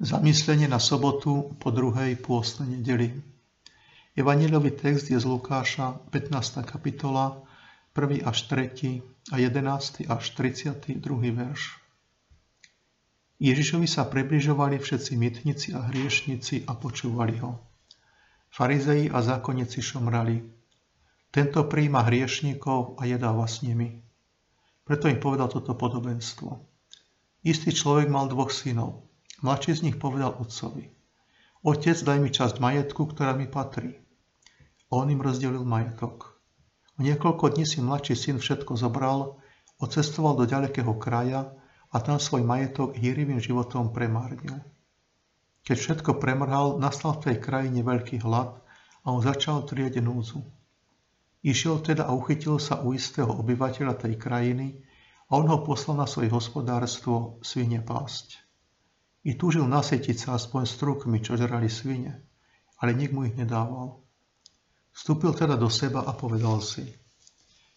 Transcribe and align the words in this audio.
Zamyslenie 0.00 0.64
na 0.64 0.80
sobotu 0.80 1.52
po 1.60 1.68
druhej 1.68 2.16
pôstnej 2.16 2.80
nedeli. 2.80 3.20
Evangelový 4.16 4.72
text 4.72 5.12
je 5.12 5.20
z 5.20 5.28
Lukáša, 5.28 6.00
15. 6.08 6.64
kapitola, 6.64 7.44
1. 7.92 8.24
až 8.24 8.48
3. 8.48 9.04
a 9.28 9.36
11. 9.36 10.08
až 10.08 10.24
32. 10.32 11.04
verš. 11.36 11.76
Ježišovi 13.44 13.84
sa 13.84 14.08
približovali 14.08 14.80
všetci 14.80 15.20
mytnici 15.20 15.76
a 15.76 15.84
hriešnici 15.92 16.64
a 16.64 16.72
počúvali 16.80 17.36
ho. 17.44 17.60
Farizei 18.48 19.12
a 19.12 19.20
zákonníci 19.20 19.84
šomrali. 19.84 20.40
Tento 21.28 21.68
príjma 21.68 22.08
hriešnikov 22.08 22.96
a 22.96 23.04
jedáva 23.04 23.44
s 23.44 23.60
nimi. 23.60 24.00
Preto 24.80 25.12
im 25.12 25.20
povedal 25.20 25.52
toto 25.52 25.76
podobenstvo. 25.76 26.56
Istý 27.44 27.76
človek 27.76 28.08
mal 28.08 28.32
dvoch 28.32 28.48
synov. 28.48 29.09
Mladší 29.40 29.72
z 29.72 29.84
nich 29.88 29.96
povedal 29.96 30.36
otcovi, 30.36 30.92
Otec, 31.60 31.96
daj 31.96 32.18
mi 32.20 32.32
časť 32.32 32.56
majetku, 32.60 33.08
ktorá 33.08 33.36
mi 33.36 33.44
patrí. 33.44 34.00
On 34.92 35.08
im 35.08 35.20
rozdelil 35.20 35.64
majetok. 35.64 36.40
O 36.96 37.04
niekoľko 37.04 37.52
dní 37.52 37.64
si 37.64 37.84
mladší 37.84 38.16
syn 38.16 38.36
všetko 38.36 38.76
zobral, 38.76 39.40
ocestoval 39.80 40.36
do 40.36 40.44
ďalekého 40.44 40.92
kraja 41.00 41.52
a 41.88 41.96
tam 42.04 42.20
svoj 42.20 42.44
majetok 42.44 42.96
hýrivým 42.96 43.40
životom 43.40 43.96
premárnil. 43.96 44.60
Keď 45.64 45.76
všetko 45.76 46.20
premrhal, 46.20 46.76
nastal 46.76 47.16
v 47.16 47.32
tej 47.32 47.36
krajine 47.40 47.80
veľký 47.80 48.20
hlad 48.20 48.60
a 49.04 49.06
on 49.08 49.24
začal 49.24 49.64
trieť 49.64 50.04
núzu. 50.04 50.44
Išiel 51.40 51.80
teda 51.80 52.08
a 52.08 52.16
uchytil 52.16 52.60
sa 52.60 52.84
u 52.84 52.92
istého 52.92 53.32
obyvateľa 53.32 53.96
tej 54.00 54.20
krajiny 54.20 54.84
a 55.32 55.40
on 55.40 55.48
ho 55.48 55.64
poslal 55.64 55.96
na 55.96 56.04
svoje 56.04 56.28
hospodárstvo 56.28 57.40
svine 57.40 57.80
pásť. 57.80 58.49
I 59.20 59.36
túžil 59.36 59.68
nasetiť 59.68 60.16
sa 60.16 60.40
aspoň 60.40 60.64
strukmi, 60.64 61.20
čo 61.20 61.36
žrali 61.36 61.68
svine, 61.68 62.24
ale 62.80 62.96
nik 62.96 63.12
mu 63.12 63.28
ich 63.28 63.36
nedával. 63.36 64.00
Vstúpil 64.96 65.36
teda 65.36 65.60
do 65.60 65.68
seba 65.68 66.02
a 66.08 66.16
povedal 66.16 66.64
si, 66.64 66.88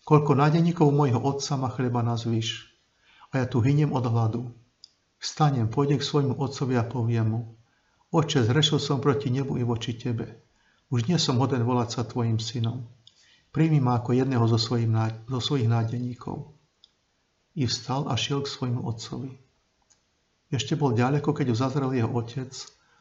koľko 0.08 0.40
nádeníkov 0.40 0.88
môjho 0.90 1.20
otca 1.20 1.60
má 1.60 1.68
chleba 1.68 2.00
na 2.00 2.16
zvyš, 2.16 2.74
a 3.34 3.44
ja 3.44 3.46
tu 3.50 3.60
hyniem 3.60 3.92
od 3.92 4.06
hladu. 4.06 4.54
Vstanem, 5.18 5.68
pôjdem 5.68 6.00
k 6.00 6.08
svojmu 6.08 6.38
otcovi 6.38 6.78
a 6.78 6.86
poviem 6.86 7.28
mu, 7.28 7.42
Oče, 8.14 8.46
zrešil 8.46 8.78
som 8.78 9.02
proti 9.02 9.34
nebu 9.34 9.58
i 9.58 9.66
voči 9.66 9.98
tebe. 9.98 10.46
Už 10.94 11.10
nie 11.10 11.18
som 11.18 11.42
hoden 11.42 11.66
volať 11.66 11.90
sa 11.98 12.02
tvojim 12.06 12.38
synom. 12.38 12.86
Príjmi 13.50 13.82
ma 13.82 13.98
ako 13.98 14.14
jedného 14.14 14.46
zo 14.46 14.62
svojich 15.42 15.66
nádeníkov. 15.66 16.54
I 17.58 17.66
vstal 17.66 18.06
a 18.06 18.14
šiel 18.14 18.46
k 18.46 18.54
svojmu 18.54 18.86
otcovi. 18.86 19.43
Ešte 20.54 20.78
bol 20.78 20.94
ďaleko, 20.94 21.34
keď 21.34 21.50
ho 21.50 21.58
zazrel 21.58 21.98
jeho 21.98 22.14
otec 22.14 22.54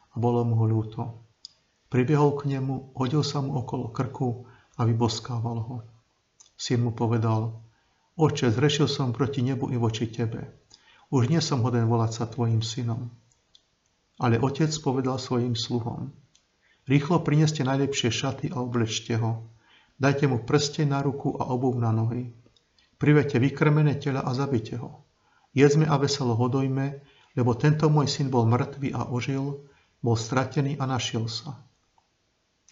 a 0.09 0.15
bolo 0.17 0.41
mu 0.41 0.65
ľúto. 0.65 1.21
Pribiehol 1.93 2.33
k 2.41 2.57
nemu, 2.57 2.97
hodil 2.97 3.21
sa 3.21 3.45
mu 3.45 3.61
okolo 3.61 3.93
krku 3.93 4.49
a 4.73 4.81
vyboskával 4.89 5.57
ho. 5.61 5.75
Syn 6.57 6.81
mu 6.81 6.97
povedal, 6.97 7.53
Oče, 8.17 8.49
zrešil 8.49 8.89
som 8.89 9.13
proti 9.13 9.45
nebu 9.45 9.69
i 9.69 9.77
voči 9.77 10.09
tebe. 10.09 10.49
Už 11.13 11.29
nie 11.29 11.37
som 11.45 11.61
hoden 11.61 11.85
volať 11.85 12.11
sa 12.17 12.25
tvojim 12.25 12.65
synom. 12.65 13.13
Ale 14.17 14.41
otec 14.41 14.73
povedal 14.81 15.21
svojim 15.21 15.53
sluhom, 15.53 16.09
Rýchlo 16.83 17.23
prineste 17.23 17.63
najlepšie 17.63 18.11
šaty 18.11 18.45
a 18.51 18.59
oblečte 18.59 19.15
ho. 19.15 19.47
Dajte 19.95 20.27
mu 20.27 20.43
prsteň 20.43 20.91
na 20.91 20.99
ruku 20.99 21.31
a 21.37 21.47
obuv 21.47 21.79
na 21.79 21.95
nohy. 21.95 22.33
Privete 22.99 23.39
vykrmené 23.39 24.01
tela 24.01 24.25
a 24.25 24.35
zabite 24.35 24.75
ho. 24.75 25.05
Jedzme 25.55 25.87
a 25.87 25.95
veselo 25.95 26.35
hodojme, 26.35 26.99
lebo 27.33 27.57
tento 27.57 27.89
môj 27.89 28.09
syn 28.09 28.29
bol 28.29 28.45
mŕtvý 28.45 28.93
a 28.93 29.09
ožil, 29.09 29.65
bol 30.03 30.15
stratený 30.17 30.77
a 30.77 30.85
našiel 30.85 31.25
sa. 31.25 31.57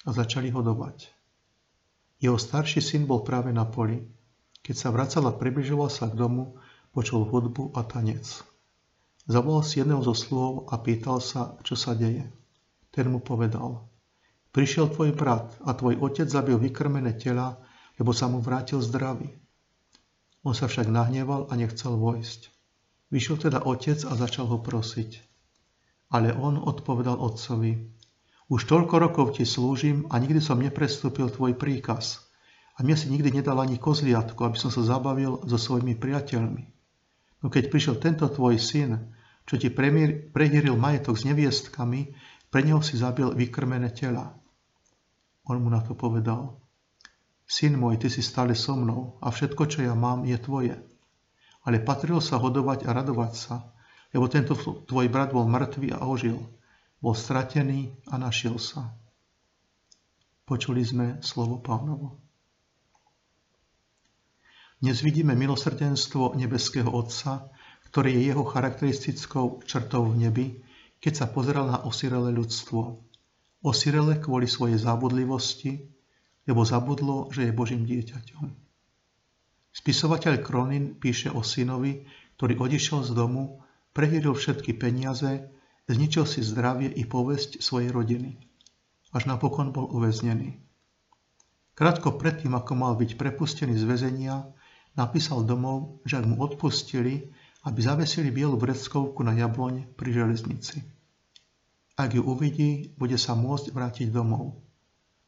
A 0.06 0.10
začali 0.14 0.50
ho 0.54 0.62
dobať. 0.62 1.10
Jeho 2.22 2.38
starší 2.38 2.82
syn 2.82 3.10
bol 3.10 3.26
práve 3.26 3.50
na 3.50 3.66
poli. 3.66 4.06
Keď 4.62 4.76
sa 4.78 4.94
vracal 4.94 5.26
a 5.26 5.34
približoval 5.34 5.90
sa 5.90 6.06
k 6.06 6.14
domu, 6.14 6.62
počul 6.94 7.26
hudbu 7.26 7.74
a 7.74 7.82
tanec. 7.82 8.46
Zavolal 9.26 9.66
si 9.66 9.82
jedného 9.82 10.06
zo 10.06 10.14
sluhov 10.14 10.70
a 10.70 10.78
pýtal 10.78 11.18
sa, 11.18 11.58
čo 11.66 11.74
sa 11.74 11.98
deje. 11.98 12.30
Ten 12.94 13.10
mu 13.10 13.24
povedal, 13.24 13.88
prišiel 14.52 14.92
tvoj 14.92 15.16
brat 15.16 15.56
a 15.66 15.74
tvoj 15.74 15.98
otec 16.04 16.28
zabil 16.28 16.60
vykrmené 16.60 17.18
tela, 17.18 17.58
lebo 17.98 18.12
sa 18.12 18.28
mu 18.28 18.44
vrátil 18.44 18.84
zdravý. 18.84 19.32
On 20.46 20.54
sa 20.54 20.68
však 20.68 20.90
nahneval 20.90 21.48
a 21.50 21.54
nechcel 21.58 21.98
vojsť. 21.98 22.61
Vyšiel 23.12 23.38
teda 23.44 23.68
otec 23.68 24.00
a 24.08 24.16
začal 24.16 24.48
ho 24.48 24.64
prosiť. 24.64 25.20
Ale 26.16 26.32
on 26.32 26.56
odpovedal 26.56 27.20
otcovi, 27.20 27.92
už 28.52 28.68
toľko 28.68 28.96
rokov 29.00 29.26
ti 29.40 29.48
slúžim 29.48 30.08
a 30.12 30.20
nikdy 30.20 30.44
som 30.44 30.60
neprestúpil 30.60 31.32
tvoj 31.32 31.56
príkaz. 31.56 32.20
A 32.76 32.84
mne 32.84 33.00
si 33.00 33.08
nikdy 33.08 33.40
nedal 33.40 33.60
ani 33.60 33.80
kozliatku, 33.80 34.40
aby 34.44 34.60
som 34.60 34.68
sa 34.72 34.84
zabavil 34.84 35.44
so 35.48 35.56
svojimi 35.56 35.96
priateľmi. 35.96 36.64
No 37.44 37.48
keď 37.48 37.72
prišiel 37.72 37.96
tento 38.00 38.28
tvoj 38.28 38.60
syn, 38.60 39.16
čo 39.48 39.56
ti 39.56 39.72
prehýril 39.72 40.76
majetok 40.76 41.16
s 41.16 41.24
neviestkami, 41.28 42.12
pre 42.52 42.60
neho 42.64 42.84
si 42.84 43.00
zabil 43.00 43.32
vykrmené 43.32 43.96
tela. 43.96 44.36
On 45.48 45.56
mu 45.60 45.72
na 45.72 45.80
to 45.80 45.96
povedal, 45.96 46.60
Syn 47.48 47.76
môj, 47.76 48.00
ty 48.00 48.08
si 48.08 48.24
stále 48.24 48.56
so 48.56 48.80
mnou 48.80 49.20
a 49.20 49.28
všetko, 49.32 49.68
čo 49.68 49.84
ja 49.84 49.92
mám, 49.92 50.24
je 50.24 50.40
tvoje 50.40 50.76
ale 51.62 51.84
patrilo 51.84 52.22
sa 52.22 52.42
hodovať 52.42 52.90
a 52.90 52.96
radovať 52.96 53.32
sa, 53.38 53.56
lebo 54.12 54.26
tento 54.28 54.58
tvoj 54.60 55.08
brat 55.08 55.32
bol 55.32 55.46
mŕtvý 55.46 55.94
a 55.96 56.04
ožil, 56.04 56.38
bol 57.02 57.14
stratený 57.14 57.94
a 58.10 58.18
našiel 58.18 58.58
sa. 58.58 58.94
Počuli 60.46 60.84
sme 60.84 61.08
slovo 61.24 61.62
pánovo. 61.62 62.20
Dnes 64.82 64.98
vidíme 65.06 65.38
milosrdenstvo 65.38 66.34
nebeského 66.34 66.90
Otca, 66.90 67.54
ktoré 67.94 68.18
je 68.18 68.34
jeho 68.34 68.42
charakteristickou 68.42 69.62
črtou 69.68 70.10
v 70.10 70.28
nebi, 70.28 70.48
keď 70.98 71.14
sa 71.14 71.26
pozeral 71.30 71.70
na 71.70 71.86
osirele 71.86 72.34
ľudstvo. 72.34 72.98
Osirele 73.62 74.18
kvôli 74.18 74.50
svojej 74.50 74.82
zábudlivosti, 74.82 75.86
lebo 76.50 76.66
zabudlo, 76.66 77.30
že 77.30 77.46
je 77.46 77.54
Božím 77.54 77.86
dieťaťom. 77.86 78.71
Spisovateľ 79.72 80.44
Kronin 80.44 81.00
píše 81.00 81.32
o 81.32 81.40
synovi, 81.42 82.04
ktorý 82.36 82.60
odišiel 82.60 83.08
z 83.08 83.12
domu, 83.16 83.64
prehýril 83.96 84.36
všetky 84.36 84.76
peniaze, 84.76 85.48
zničil 85.88 86.28
si 86.28 86.44
zdravie 86.44 86.92
i 86.92 87.08
povesť 87.08 87.64
svojej 87.64 87.92
rodiny. 87.92 88.36
Až 89.16 89.28
napokon 89.28 89.72
bol 89.72 89.88
uväznený. 89.92 90.60
Krátko 91.76 92.20
predtým, 92.20 92.52
ako 92.56 92.74
mal 92.76 92.94
byť 93.00 93.16
prepustený 93.16 93.80
z 93.80 93.88
väzenia, 93.88 94.44
napísal 95.00 95.48
domov, 95.48 96.04
že 96.04 96.20
ak 96.20 96.28
mu 96.28 96.40
odpustili, 96.44 97.32
aby 97.64 97.80
zavesili 97.80 98.34
bielu 98.34 98.58
vreckovku 98.58 99.24
na 99.24 99.38
jabloň 99.38 99.94
pri 99.96 100.10
železnici. 100.12 100.84
Ak 101.96 102.18
ju 102.18 102.26
uvidí, 102.26 102.92
bude 102.98 103.16
sa 103.16 103.38
môcť 103.38 103.70
vrátiť 103.72 104.08
domov. 104.10 104.58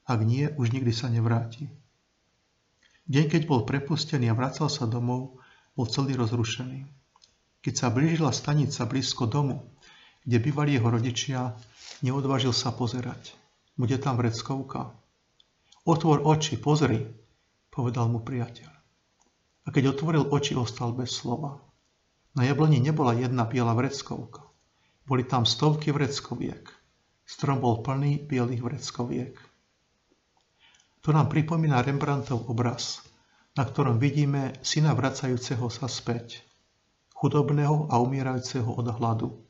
Ak 0.03 0.25
nie, 0.25 0.49
už 0.57 0.73
nikdy 0.73 0.91
sa 0.91 1.07
nevráti. 1.07 1.69
Deň, 3.03 3.25
keď 3.27 3.41
bol 3.51 3.67
prepustený 3.67 4.31
a 4.31 4.37
vracal 4.37 4.71
sa 4.71 4.87
domov, 4.87 5.43
bol 5.75 5.87
celý 5.91 6.15
rozrušený. 6.15 6.87
Keď 7.59 7.73
sa 7.75 7.91
blížila 7.91 8.31
stanica 8.31 8.87
blízko 8.87 9.27
domu, 9.27 9.75
kde 10.23 10.39
bývali 10.39 10.79
jeho 10.79 10.87
rodičia, 10.87 11.51
neodvážil 11.99 12.55
sa 12.55 12.71
pozerať. 12.71 13.35
Bude 13.75 13.99
tam 13.99 14.15
vreckovka. 14.15 14.95
Otvor 15.83 16.23
oči, 16.23 16.55
pozri, 16.55 17.03
povedal 17.67 18.07
mu 18.07 18.23
priateľ. 18.23 18.71
A 19.63 19.67
keď 19.71 19.95
otvoril 19.95 20.23
oči, 20.31 20.55
ostal 20.55 20.95
bez 20.95 21.11
slova. 21.11 21.59
Na 22.39 22.47
jabloni 22.47 22.79
nebola 22.79 23.15
jedna 23.15 23.43
biela 23.43 23.75
vreckovka. 23.75 24.47
Boli 25.03 25.27
tam 25.27 25.43
stovky 25.43 25.91
vreckoviek. 25.91 26.71
Strom 27.27 27.59
bol 27.59 27.83
plný 27.83 28.23
bielých 28.23 28.63
vreckoviek. 28.63 29.35
To 31.03 31.11
nám 31.11 31.27
pripomína 31.27 31.83
Rembrandtov 31.83 32.47
obraz, 32.47 33.03
na 33.59 33.67
ktorom 33.67 33.99
vidíme 33.99 34.55
syna 34.63 34.95
vracajúceho 34.95 35.67
sa 35.67 35.91
späť, 35.91 36.47
chudobného 37.11 37.91
a 37.91 37.99
umierajúceho 37.99 38.71
od 38.71 38.87
hladu, 38.87 39.43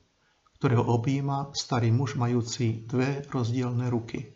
ktorého 0.57 0.81
objíma 0.81 1.53
starý 1.53 1.93
muž 1.93 2.17
majúci 2.17 2.89
dve 2.89 3.21
rozdielne 3.29 3.85
ruky. 3.93 4.33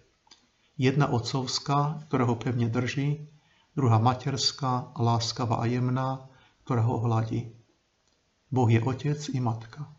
Jedna 0.78 1.10
otcovská, 1.10 2.06
ktorá 2.06 2.30
ho 2.30 2.38
pevne 2.38 2.70
drží, 2.70 3.26
druhá 3.74 3.98
materská, 3.98 4.94
láskavá 4.94 5.58
a 5.58 5.66
jemná, 5.66 6.30
ktorá 6.70 6.86
ho 6.86 7.02
hladí. 7.02 7.50
Boh 8.54 8.70
je 8.70 8.78
otec 8.78 9.18
i 9.34 9.42
matka. 9.42 9.90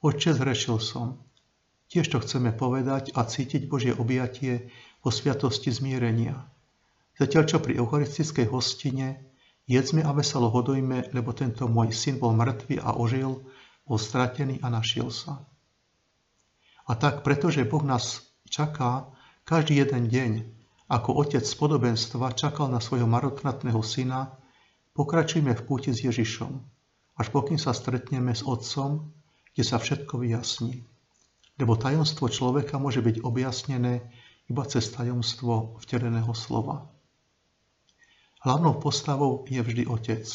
Otče, 0.00 0.32
zrešil 0.32 0.80
som. 0.80 1.20
Tiež 1.92 2.08
to 2.08 2.24
chceme 2.24 2.56
povedať 2.56 3.12
a 3.12 3.28
cítiť 3.28 3.68
Božie 3.68 3.92
objatie 3.92 4.72
o 5.04 5.08
sviatosti 5.12 5.68
zmierenia. 5.68 6.34
Zatiaľ 7.20 7.44
čo 7.46 7.58
pri 7.60 7.78
eucharistickej 7.78 8.48
hostine 8.48 9.20
jedzme 9.68 10.00
a 10.00 10.10
veselo 10.16 10.48
hodojme, 10.48 11.12
lebo 11.12 11.30
tento 11.36 11.68
môj 11.68 11.92
syn 11.92 12.16
bol 12.18 12.32
mŕtvý 12.32 12.80
a 12.80 12.96
ožil, 12.96 13.44
bol 13.84 13.98
stratený 14.00 14.64
a 14.64 14.72
našiel 14.72 15.12
sa. 15.12 15.44
A 16.88 16.96
tak, 16.96 17.24
pretože 17.24 17.64
Boh 17.64 17.84
nás 17.84 18.24
čaká 18.48 19.08
každý 19.44 19.80
jeden 19.80 20.08
deň, 20.08 20.32
ako 20.88 21.16
otec 21.16 21.44
z 21.44 21.54
podobenstva 21.56 22.36
čakal 22.36 22.68
na 22.68 22.80
svojho 22.80 23.08
marotratného 23.08 23.80
syna, 23.80 24.36
pokračujme 24.92 25.52
v 25.56 25.64
púti 25.64 25.96
s 25.96 26.04
Ježišom, 26.04 26.52
až 27.16 27.26
pokým 27.32 27.56
sa 27.56 27.72
stretneme 27.72 28.36
s 28.36 28.44
Otcom, 28.44 29.12
kde 29.56 29.64
sa 29.64 29.80
všetko 29.80 30.20
vyjasní. 30.20 30.84
Lebo 31.56 31.78
tajomstvo 31.78 32.28
človeka 32.28 32.76
môže 32.76 33.00
byť 33.00 33.24
objasnené 33.24 34.04
iba 34.50 34.62
cez 34.68 34.90
tajomstvo 34.92 35.80
vteleného 35.80 36.32
slova. 36.36 36.88
Hlavnou 38.44 38.76
postavou 38.76 39.48
je 39.48 39.60
vždy 39.62 39.88
Otec. 39.88 40.28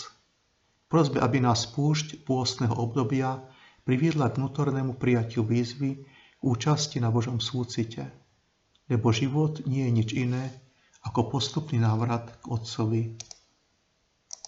Prosbe, 0.89 1.21
aby 1.21 1.37
nás 1.37 1.69
púšť 1.69 2.25
pôstneho 2.25 2.73
obdobia 2.73 3.37
priviedla 3.85 4.33
k 4.33 4.41
vnútornému 4.41 4.97
prijatiu 4.97 5.45
výzvy 5.45 6.01
k 6.01 6.41
účasti 6.41 6.97
na 6.97 7.13
Božom 7.13 7.37
súcite 7.37 8.09
lebo 8.89 9.13
život 9.13 9.61
nie 9.69 9.85
je 9.85 9.91
nič 9.93 10.09
iné 10.17 10.49
ako 11.05 11.29
postupný 11.37 11.79
návrat 11.79 12.41
k 12.41 12.43
Otcovi. 12.49 13.15